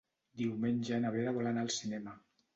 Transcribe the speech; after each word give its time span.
Diumenge 0.41 0.99
na 1.03 1.13
Vera 1.17 1.35
vol 1.37 1.51
anar 1.53 1.67
al 1.69 1.71
cinema. 1.79 2.19